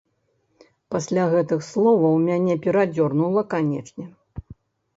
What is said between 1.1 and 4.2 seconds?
гэтых словаў мяне перадзёрнула, канечне.